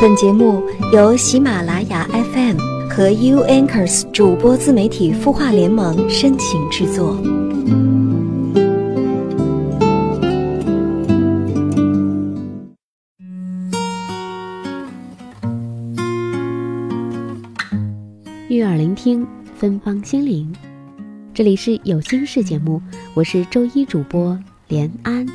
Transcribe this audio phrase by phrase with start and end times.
[0.00, 0.62] 本节目
[0.94, 2.56] 由喜马拉雅 FM
[2.88, 7.20] 和 U Anchors 主播自媒体孵化联盟深情制作。
[18.48, 20.50] 悦耳聆听，芬芳心灵。
[21.34, 22.80] 这里是有心事节目，
[23.12, 25.26] 我是周一主播连安，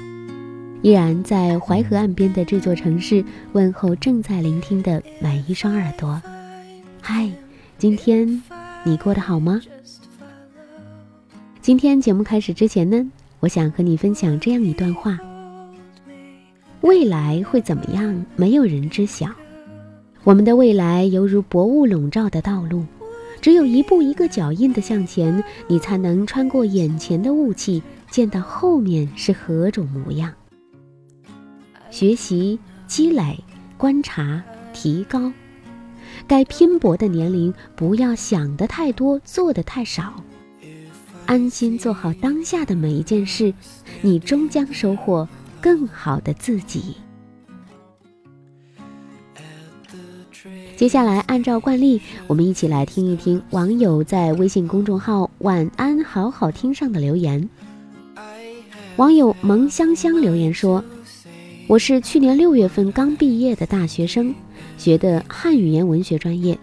[0.86, 6.22] 依然在淮河岸边的这座城市问候正在聆听的每一双耳朵。
[7.02, 7.28] 嗨，
[7.80, 8.44] 今天
[8.84, 9.60] 你过得好吗？
[11.60, 13.04] 今天节目开始之前呢，
[13.40, 15.18] 我想和你分享这样一段话：
[16.82, 19.26] 未来会怎么样，没有人知晓。
[20.24, 22.86] 我们的未来犹如薄雾笼罩的道路。
[23.42, 27.82] 只有一步一个脚印的向前，你才能穿过眼前的雾气，
[28.12, 30.32] 见到后面是何种模样。
[31.96, 33.42] 学习、积累、
[33.78, 35.32] 观察、提高，
[36.28, 40.22] 该拼搏的年龄，不要想的太多，做的太少，
[41.26, 43.54] 安心做好当下的每一件事，
[44.02, 45.26] 你终将收获
[45.62, 46.98] 更好的自己。
[50.76, 57.50] 接下来，按照惯例，我们一起来听一听网友在微信公众号“晚安好好听”上的留言。
[58.98, 60.84] 网友萌香香留言说
[61.68, 64.36] ：“我是去年六月份刚毕业的大学生，
[64.78, 66.56] 学的汉语言文学专业。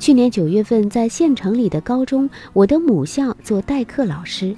[0.00, 4.56] 去年九月份在县城里的高中，我的母校做代课老师，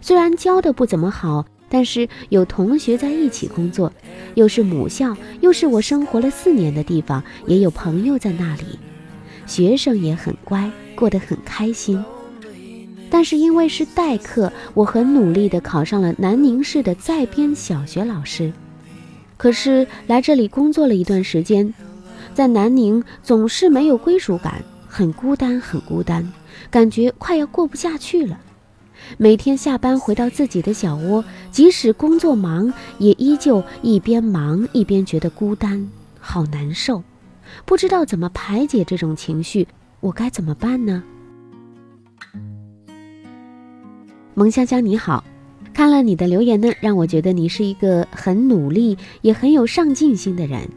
[0.00, 3.92] 虽然教的不怎么好。”但是有同学在一起工作，
[4.34, 8.78] 又是母校，又是我生活了四年的地方，也有朋友在那里，
[9.44, 12.04] 学生也很乖，过得很开心。
[13.10, 18.52] 但是因为是代课，我很努力地考上了南宁市的在编小学老师。
[19.36, 21.74] 可是来这里工作了一段时间，
[22.34, 26.32] 在南宁总是没有归属感，很孤单，很孤单，
[26.70, 28.40] 感觉快要过不下去了。
[29.18, 35.90] 每天下班回到自己的小窝，即使工作忙，也依旧一边忙一边觉得孤单，
[36.20, 37.02] 好难受，
[37.66, 39.68] 不知道怎么排解这种情绪，
[40.00, 41.02] 我该怎么办呢？
[44.32, 45.22] 萌香香你好，
[45.74, 50.68] 看了你的留言呢，让我觉得你是一个很努力也很有上进心的人。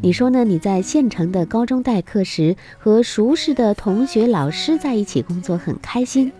[0.00, 0.42] 你说呢？
[0.42, 6.32] 你在县城的高中代课时，和熟识的同学、老师在一起工作，很开心。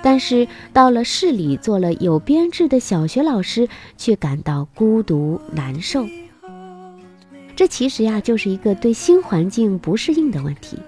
[0.00, 6.06] 但是到了市里做了有编制的小学老师，却感到孤独难受。
[7.56, 10.78] 这其实呀，就是一个对新环境不适应的问题。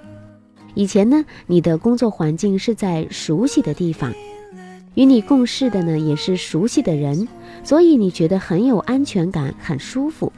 [0.75, 4.13] 以前呢，你的工作环境是在熟悉的地方，
[4.94, 7.27] 与你共事的呢也是熟悉的人，
[7.62, 10.32] 所以你觉得很有安全感，很舒服。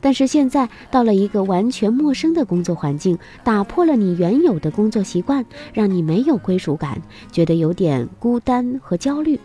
[0.00, 7.00] 但是现在到了一个完全陌生的工作环境，打破了你原有的工作习惯，让你没有归属感，
[7.30, 9.38] 觉得有点孤单和焦虑。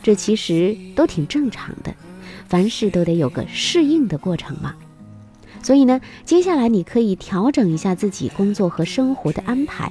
[0.00, 1.92] 这其实都挺正常的，
[2.46, 4.74] 凡事都得有个适应的过程嘛。
[5.60, 9.90] 所以呢，接下来你可以调整一下自己工作和生活的安排。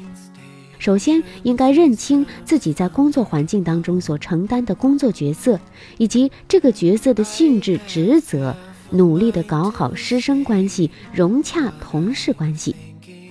[0.79, 5.59] 首先，应该认清自己在工作环境当中所承担的工作角色，
[5.97, 8.55] 以及这个角色的性质、职责。
[8.91, 12.75] 努力的搞好师生关系，融洽同事关系，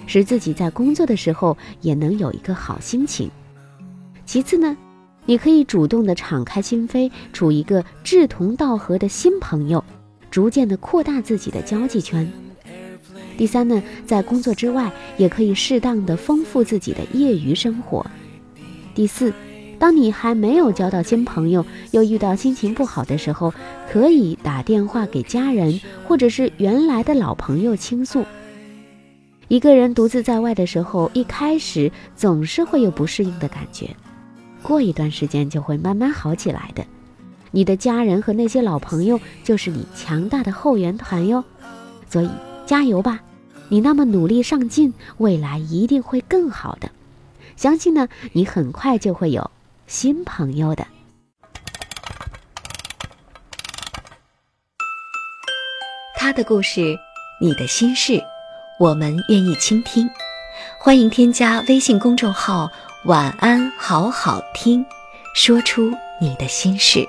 [0.07, 3.29] 使自己在工作的时候也能有一个好心情。
[4.25, 4.77] 其次呢，
[5.25, 9.83] 你可以主动的敞开心扉，处一个志同道合的新朋友，
[10.31, 12.31] 逐渐的扩大自己的交际圈。
[13.39, 18.05] 第三呢，在工作之外，也可以适当的丰富自己的业余生活。
[18.95, 19.33] 第四。
[19.81, 23.55] 当你还没有交到新朋友，又遇到心情不好的时候，
[23.89, 28.25] 可以打电话给家人或者是原来的老朋友倾诉。
[29.47, 33.95] 一个人独自在外的时候，一开始总是会有不适应的感觉，
[34.65, 36.85] 过一段时间就会慢慢好起来的。
[37.53, 41.45] 你的家人和那些老朋友就是你强大的后援团哟，
[42.11, 42.29] 所以
[42.67, 43.21] 加油吧！
[43.69, 46.91] 你那么努力上进，未来一定会更好的。
[47.57, 49.51] 相信呢，你很快就会有。
[49.87, 50.87] 新朋友的，
[56.15, 56.95] 他的故事，
[57.41, 58.23] 你的心事，
[58.79, 60.09] 我们愿意倾听。
[60.79, 62.71] 欢迎添加微信公众号
[63.07, 64.85] “晚安好好听”，
[65.35, 67.09] 说出你的心事。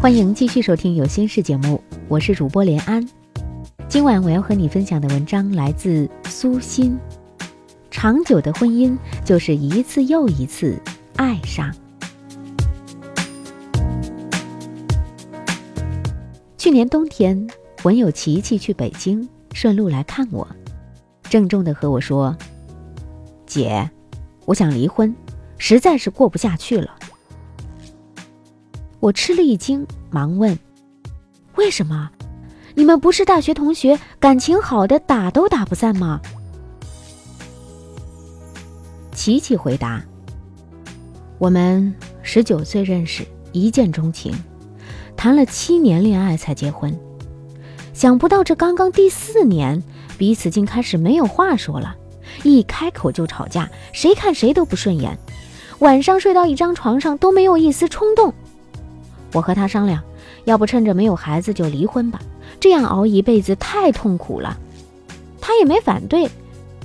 [0.00, 3.06] 欢迎继续收听有心事节目，我是主播连安。
[3.86, 6.98] 今晚我要和你分享的文章来自苏欣。
[7.90, 10.74] 长久的婚姻就是一次又一次
[11.16, 11.70] 爱上。
[16.56, 17.46] 去年冬天，
[17.82, 20.48] 文友琪琪去北京，顺路来看我，
[21.24, 22.34] 郑重的和我说
[23.44, 23.90] ：“姐，
[24.46, 25.14] 我想离婚，
[25.58, 26.96] 实在是过不下去了。”
[29.00, 30.56] 我吃了一惊，忙问
[31.56, 32.10] ：“为什么？
[32.74, 36.20] 你们不是大学同学，感情好的打都打不散吗？”
[39.12, 40.02] 琪琪回答
[41.38, 44.34] ：“我们十九岁认识，一见钟情，
[45.16, 46.94] 谈了七年恋爱才结婚。
[47.94, 49.82] 想不到这刚刚第四年，
[50.18, 51.96] 彼此竟开始没有话说了，
[52.42, 55.18] 一开口就吵架，谁看谁都不顺眼，
[55.78, 58.34] 晚上睡到一张床上都没有一丝冲动。”
[59.32, 60.02] 我和他商量，
[60.44, 62.20] 要不趁着没有孩子就离婚吧，
[62.58, 64.58] 这样熬一辈子太痛苦了。
[65.40, 66.28] 他也没反对，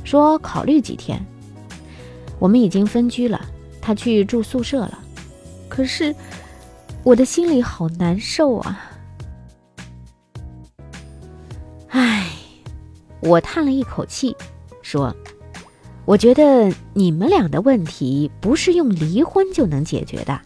[0.04, 1.24] 说考虑几天。
[2.40, 3.42] 我们已经分居了，
[3.82, 5.00] 他去住宿舍了。
[5.68, 6.16] 可是
[7.04, 8.92] 我的心里好难受啊！
[11.90, 12.30] 唉，
[13.22, 14.36] 我叹了一口气，
[14.82, 15.16] 说
[16.06, 20.40] ：“我觉得你们俩的问题不是用离婚就能解决的。”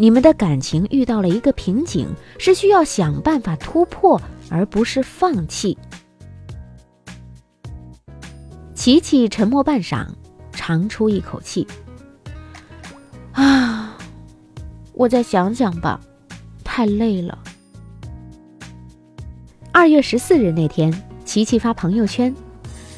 [0.00, 2.08] 你们的感情遇到了一个瓶颈，
[2.38, 5.76] 是需要想办法突破，而不是放弃。
[8.76, 10.06] 琪琪沉默半晌，
[10.52, 11.66] 长出一口气
[13.34, 13.98] ：“啊，
[14.92, 16.00] 我再想想吧，
[16.62, 17.36] 太累了。”
[19.72, 20.92] 二月十四日那天，
[21.24, 22.32] 琪琪发朋友圈：“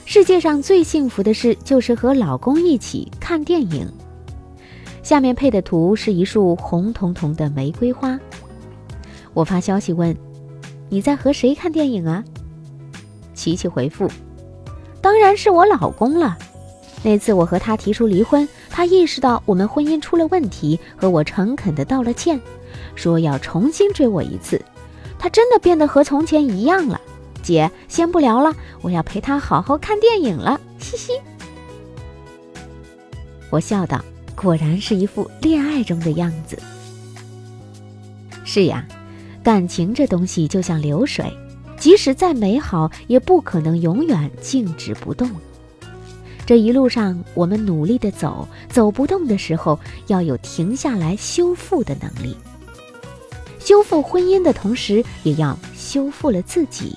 [0.05, 3.91] 世界上最幸福的事，就是和老公一起看电影。”
[5.11, 8.17] 下面配的图是一束红彤彤的玫瑰花。
[9.35, 10.17] 我发消息问
[10.89, 12.23] ：“你在和谁看电影啊？”
[13.35, 14.09] 琪琪回复
[15.03, 16.39] ：“当然是我老公了。
[17.03, 22.41] 那次我和他提出离婚，他意识到我们婚姻出了问题，和我诚恳地道了歉，
[22.95, 24.65] 说要重新追我一次。
[25.19, 27.01] 他真的变得和从前一样了。
[27.43, 30.61] 姐，先不聊了，我要陪他好好看电影了。
[30.79, 31.15] 嘻嘻。”
[33.51, 34.01] 我笑道。
[34.41, 36.59] 果然是一副恋爱中的样子。
[38.43, 38.87] 是呀，
[39.43, 41.31] 感情这东西就像流水，
[41.77, 45.31] 即使再美好，也不可能永远静止不动。
[46.47, 52.35] 这一路上，我们努力的走，走不动的时候，要有停下来修复的能力。
[53.59, 56.97] 修复婚姻的同时，也要修复了自己。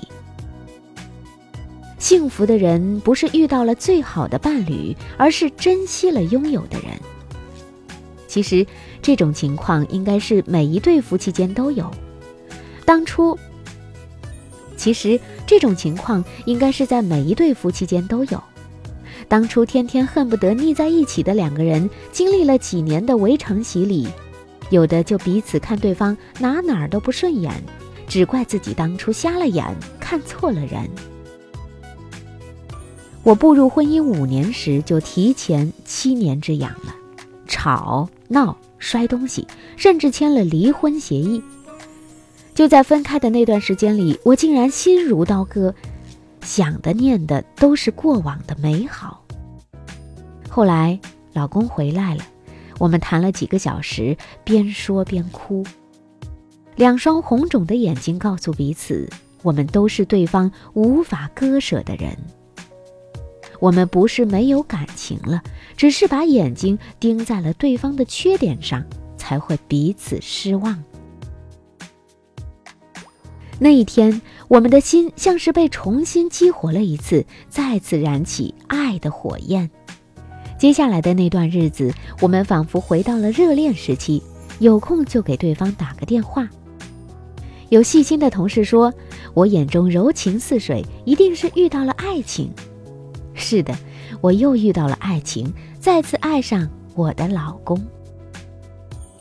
[2.00, 6.90] 幸福的人不是遇到了最好的伴侣，而是珍惜了拥有的人。
[8.34, 8.66] 其实，
[9.00, 11.88] 这种情况应该是每一对夫妻间都有。
[12.84, 13.38] 当初，
[14.76, 18.44] 其实这种情况应该是在每一对夫妻间都有。
[19.28, 24.08] 当初天天恨不得腻在一起的两个人，经历了几年的围城洗礼，
[24.72, 27.54] 有的就彼此看对方哪哪儿都不顺眼，
[28.08, 29.64] 只怪自己当初瞎了眼，
[30.00, 30.90] 看错了人。
[33.22, 36.96] 我步入婚姻五年时，就提前七年之痒了。
[37.48, 41.42] 吵闹、摔东西，甚至签了离婚协议。
[42.54, 45.74] 就在分开的那段时间里，我竟然心如刀割，
[46.42, 49.24] 想的念的都是过往的美好。
[50.50, 51.00] 后来
[51.34, 52.24] 老公回来了，
[52.78, 55.66] 我们谈了几个小时，边说边哭，
[56.76, 59.10] 两双红肿的眼睛告诉彼此，
[59.42, 62.16] 我们都是对方无法割舍的人。
[63.64, 65.42] 我们不是没有感情了，
[65.78, 68.84] 只是把眼睛盯在了对方的缺点上，
[69.16, 70.84] 才会彼此失望。
[73.60, 79.72] 那一天，我们的心像是被重新激活了一次，再次燃起爱的火焰。
[80.60, 84.22] 接下来的那段日子，我们仿佛回到了热恋时期，
[84.60, 86.50] 有空就给对方打个电话。
[87.70, 88.94] 有细心的同事说，
[89.34, 92.52] 我眼中柔情似水，一定是遇到了爱情。
[93.34, 93.76] 是的，
[94.22, 97.84] 我又遇到了爱情，再次爱上我的老公。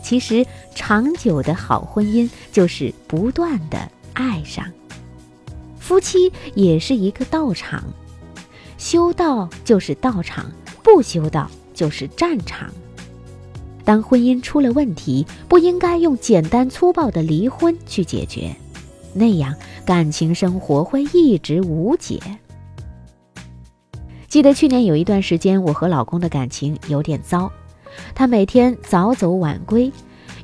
[0.02, 4.64] 其实，长久的好婚姻就是不断的爱上。
[5.78, 7.82] 夫妻也是一个道场，
[8.78, 10.50] 修道就是道场，
[10.82, 12.72] 不修道就是战场。
[13.84, 18.54] 当婚姻出了问题，不应该用简单粗暴的离婚去解决，
[19.12, 19.54] 那样
[19.84, 22.20] 感情生活会一直无解。
[24.32, 27.52] 记得去年有一段时间，我和老公的感情有点糟。
[28.14, 29.92] 他每天早走晚归，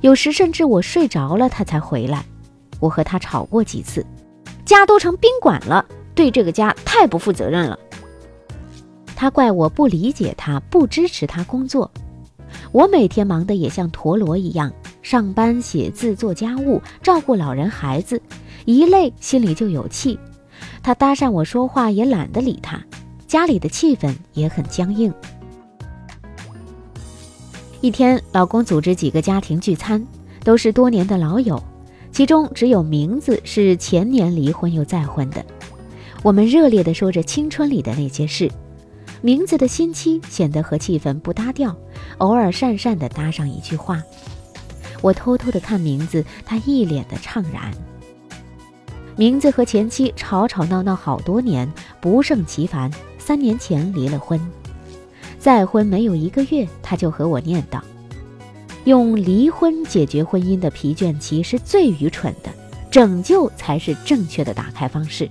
[0.03, 2.23] 有时甚至我睡着了他才回来。
[2.81, 4.05] 我和他吵过几次，
[4.67, 5.83] 家都成宾馆了，
[6.15, 7.79] 对这个家太不负责任了。
[9.17, 11.91] 他怪我不理解他，不支持他工作。
[12.73, 18.21] 我每天忙得也像陀螺一样，上班、写字、做家务、照顾老人孩子，
[18.67, 20.21] 一累心里就有气。
[20.83, 22.85] 他搭讪我说话也懒得理他，
[23.29, 25.13] 家里的气氛也很僵硬。
[27.83, 30.05] 一天，老公组织几个家庭聚餐，
[30.43, 31.63] 都是多年的老友，
[32.11, 35.45] 其中只有名字是前年离婚又再婚的。
[36.23, 38.51] 我们热烈地说着青春里的那些事，
[39.21, 41.77] 名字的新妻显得和气氛不搭调，
[42.17, 44.03] 偶尔讪讪地搭上一句话。
[45.03, 47.71] 我偷偷地看名字，他一脸的怅然。
[49.17, 51.71] 名字和前妻吵吵闹闹好多年，
[52.01, 52.91] 不胜其烦，
[53.29, 54.41] 三年前离了婚。
[55.39, 57.79] 再婚没有一个月，他就和我念叨
[58.89, 62.49] ：“用离婚解决婚姻的疲倦期是最愚蠢的，
[62.91, 65.29] 拯救才是正确的打开方式。”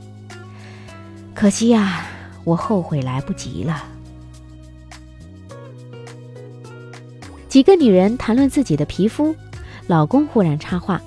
[1.34, 2.06] 可惜呀，
[2.44, 3.84] 我后悔来不及了。
[7.50, 9.36] 几个女人谈论自己的皮肤，
[9.88, 11.02] 老公忽然插话：“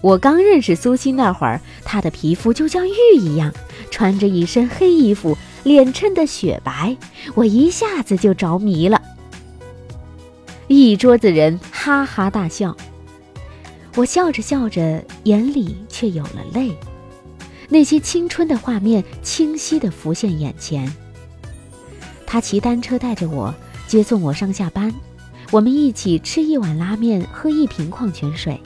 [0.00, 3.52] 我刚认识苏欣那会儿，她的皮肤就像玉一样，
[3.90, 6.96] 穿着一身黑衣服。”脸衬得雪白，
[7.34, 9.00] 我一下子就着迷了。
[10.68, 12.76] 一桌子人哈哈大笑，
[13.94, 16.76] 我笑着笑着，眼里却有了泪。
[17.68, 20.92] 那些青春的画面清晰地浮现眼前。
[22.26, 23.54] 他骑单车带着我，
[23.86, 24.92] 接送我上下班，
[25.50, 28.60] 我们一起吃一碗拉面，喝一瓶矿泉水。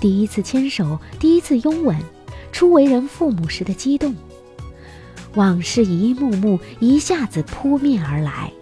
[0.00, 1.96] 第一次牵手，第一次拥吻，
[2.52, 4.14] 初为人父母时的激动。
[5.38, 8.52] 往事一幕幕一下子扑面而来。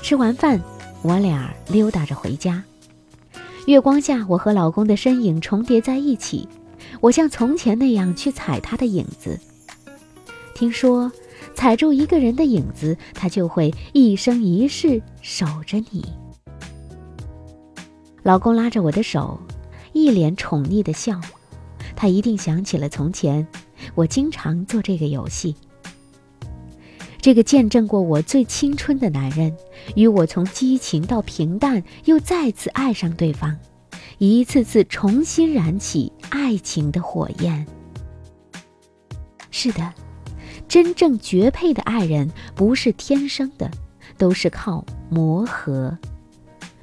[0.00, 0.62] 吃完饭，
[1.02, 2.62] 我俩溜达着回家。
[3.66, 6.48] 月光下，我和老公的身影重叠在一起。
[7.00, 9.36] 我像从前那样去踩他的影子。
[10.54, 11.10] 听说，
[11.56, 16.14] 踩住一个人的影子，他就会一生一世守着你。
[18.22, 19.40] 老公拉着我的手，
[19.92, 21.20] 一脸宠溺的笑。
[21.96, 23.44] 他一定想起了从前。
[23.94, 25.54] 我经常做这个游戏。
[27.20, 29.54] 这个见证过我最青春的男人，
[29.96, 33.58] 与我从激情到平淡，又再次爱上对方，
[34.18, 37.66] 一次次重新燃起爱情的火焰。
[39.50, 39.92] 是的，
[40.68, 43.68] 真正绝配的爱人不是天生的，
[44.16, 45.98] 都是靠磨合。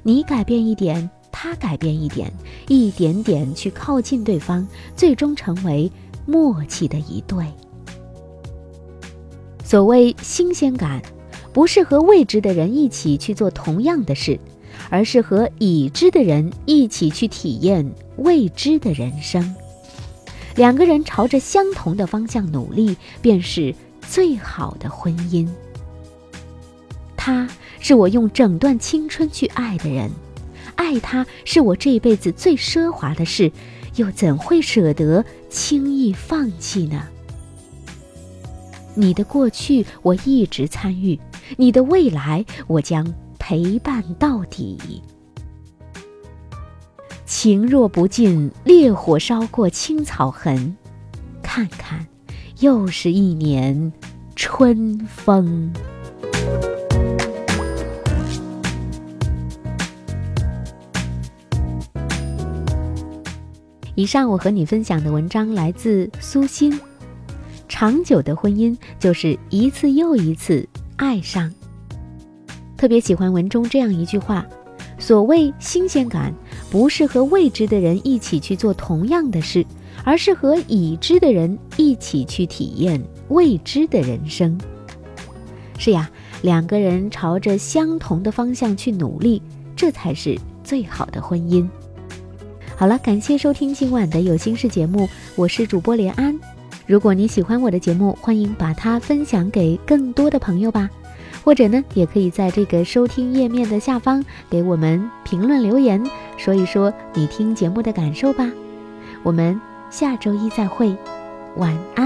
[0.02, 2.30] 你改变一点，他改变一点，
[2.68, 5.90] 一点点去靠近对方，最终成为。
[6.26, 7.44] 默契的一对。
[9.64, 11.02] 所谓新鲜感，
[11.52, 14.38] 不是和未知的人一起去做同样的事，
[14.90, 19.56] 而是和已知的人一起去体验未知的人生。
[20.54, 25.48] 两个人朝着相同的方向努力，便是最好的婚姻。
[27.16, 27.48] 他
[27.80, 30.10] 是我用整段青春去爱的人，
[30.76, 33.50] 爱他是我这辈子最奢华的事。
[33.96, 37.02] 又怎会舍得轻易放弃呢？
[38.94, 41.18] 你的过去我一直参与，
[41.56, 45.02] 你的未来我将陪伴到底。
[47.26, 50.76] 情若不尽，烈火烧过青草痕，
[51.42, 52.06] 看看，
[52.60, 53.92] 又是一年
[54.34, 55.72] 春风。
[63.96, 66.78] 以上我和你分享的文章来自苏欣。
[67.66, 71.50] 长久的婚姻就是一次又一次爱上。
[72.76, 74.46] 特别喜欢文中这样一句话：
[74.98, 76.30] 所谓新鲜感，
[76.70, 79.64] 不是和未知的人一起去做同样的事，
[80.04, 84.60] 而是和已知的人一起去体验未知的人生。
[85.78, 86.10] 是呀，
[86.42, 89.40] 两个人朝着相同的方向去努力，
[89.74, 91.66] 这才是最好的婚姻。
[92.78, 96.38] 好了，感谢收听今晚的有心事节目，我是主播连安。
[96.86, 100.90] 如果你喜欢我的节目，欢迎把它分享给更多的朋友吧。
[101.42, 106.04] 或者呢，也可以在这个收听页面的下方给我们评论留言，
[106.36, 108.46] 说一说你听节目的感受吧。
[109.22, 109.58] 我们
[109.90, 110.94] 下周一再会，
[111.56, 112.05] 晚安。